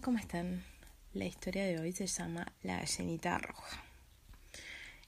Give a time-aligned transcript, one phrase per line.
[0.00, 0.64] ¿Cómo están?
[1.12, 3.84] La historia de hoy se llama La gallinita roja.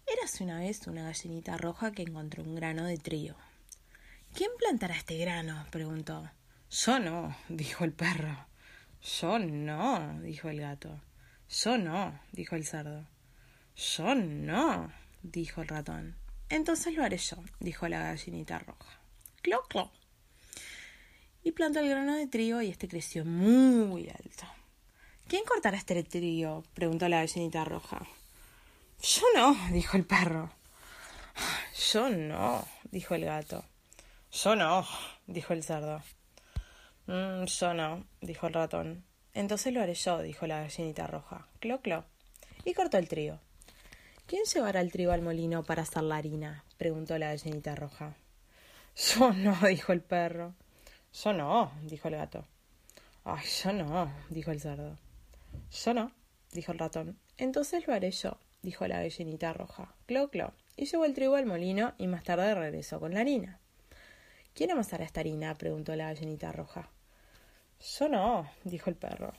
[0.06, 3.34] Érase una vez una gallinita roja que encontró un grano de trigo.
[4.34, 5.66] ¿Quién plantará este grano?
[5.70, 6.30] preguntó.
[6.70, 8.46] Yo no, dijo el perro.
[9.02, 11.00] Yo no, dijo el gato.
[11.48, 13.06] Yo no, dijo el cerdo.
[13.74, 14.92] Yo no,
[15.22, 16.14] dijo el ratón.
[16.48, 19.00] Entonces lo haré yo, dijo la gallinita roja.
[19.42, 19.90] Clo, clo.
[21.42, 24.46] Y plantó el grano de trigo y este creció muy alto.
[25.28, 26.62] ¿Quién cortará este trigo?
[26.72, 28.06] preguntó la gallinita roja.
[29.02, 30.52] Yo no, dijo el perro.
[31.92, 33.64] Yo no, dijo el gato.
[34.30, 34.86] Yo no,
[35.26, 36.00] dijo el cerdo.
[37.06, 39.04] Mm, yo no, dijo el ratón.
[39.34, 41.48] Entonces lo haré yo, dijo la gallinita roja.
[41.58, 42.04] Clo, clo.
[42.64, 43.40] Y cortó el trigo.
[44.26, 46.64] ¿Quién llevará el trigo al molino para hacer la harina?
[46.78, 48.14] preguntó la gallinita roja.
[48.94, 50.54] Yo no, dijo el perro.
[51.12, 52.44] Yo no, dijo el gato.
[53.24, 54.96] Ay, yo no, dijo el cerdo.
[55.70, 56.12] Yo no,
[56.52, 57.18] dijo el ratón.
[57.38, 59.94] Entonces lo haré yo, dijo la gallinita roja.
[60.06, 60.52] Clo, clo.
[60.76, 63.58] Y llevó el trigo al molino y más tarde regresó con la harina.
[64.54, 65.54] ¿Quién amasará esta harina?
[65.54, 66.88] preguntó la gallinita roja.
[67.98, 69.32] Yo no, dijo el perro.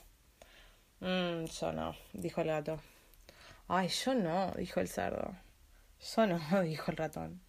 [1.00, 2.80] Mmm, yo no, dijo el gato.
[3.66, 5.36] Ay, yo no, dijo el cerdo.
[6.14, 7.40] Yo no, dijo el ratón.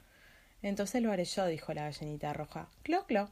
[0.61, 2.70] Entonces lo haré yo, dijo la gallinita roja.
[2.83, 3.30] Clo, clo.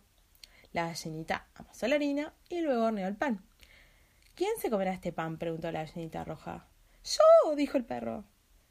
[0.71, 3.43] La gallinita amasó la harina y luego horneó el pan.
[4.37, 5.39] ¿Quién se comerá este pan?
[5.39, 6.67] preguntó la gallinita roja.
[7.03, 8.23] Yo, dijo el perro.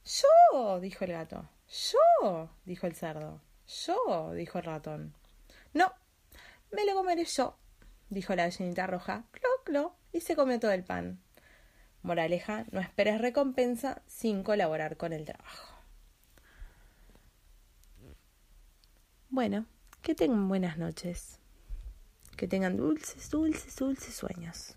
[0.05, 1.49] Yo, dijo el gato.
[1.69, 3.43] Yo, dijo el cerdo.
[3.67, 5.17] Yo, dijo el ratón.
[5.75, 5.93] No,
[6.71, 7.59] me lo comeré yo,
[8.11, 9.25] dijo la gallinita roja.
[9.33, 11.21] Clo, clo, y se comió todo el pan.
[12.03, 15.75] Moraleja, no esperes recompensa sin colaborar con el trabajo.
[19.31, 19.67] Bueno,
[20.01, 21.41] que tengan buenas noches.
[22.37, 24.77] Que tengan dulces, dulces, dulces sueños.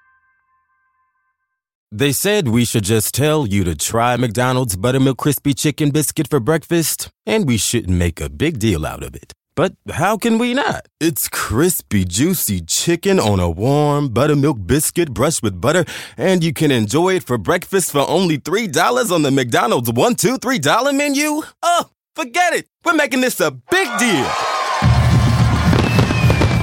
[1.93, 6.39] They said we should just tell you to try McDonald's Buttermilk Crispy Chicken Biscuit for
[6.39, 9.33] breakfast, and we shouldn't make a big deal out of it.
[9.57, 10.85] But how can we not?
[11.01, 15.83] It's crispy, juicy chicken on a warm buttermilk biscuit brushed with butter,
[16.15, 20.37] and you can enjoy it for breakfast for only $3 on the McDonald's one, two,
[20.37, 21.41] three dollar menu?
[21.61, 22.69] Oh, forget it.
[22.85, 24.29] We're making this a big deal.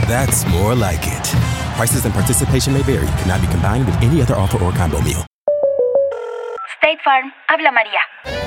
[0.08, 1.47] That's more like it.
[1.78, 5.24] Prices and participation may vary, cannot be combined with any other offer or combo meal.
[6.78, 8.00] State Farm, habla María.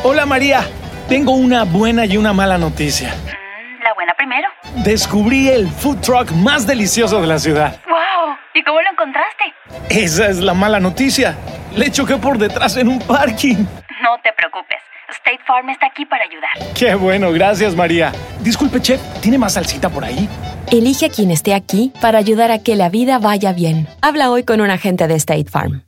[0.03, 0.66] Hola María,
[1.08, 3.08] tengo una buena y una mala noticia.
[3.08, 4.50] Mm, la buena primero.
[4.84, 7.80] Descubrí el food truck más delicioso de la ciudad.
[7.88, 8.36] ¡Wow!
[8.53, 9.53] ¿Y cómo lo encontraste?
[9.90, 11.38] Esa es la mala noticia.
[11.74, 13.63] Le choqué por detrás en un parking.
[14.03, 14.81] No te preocupes.
[15.12, 16.52] State Farm está aquí para ayudar.
[16.74, 18.12] Qué bueno, gracias María.
[18.42, 20.28] Disculpe, chef, ¿tiene más salsita por ahí?
[20.72, 23.88] Elige a quien esté aquí para ayudar a que la vida vaya bien.
[24.02, 25.84] Habla hoy con un agente de State Farm.